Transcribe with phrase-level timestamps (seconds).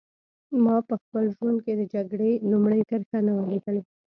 [0.63, 3.81] ما په خپل ژوند کې د جګړې لومړۍ کرښه نه وه لیدلې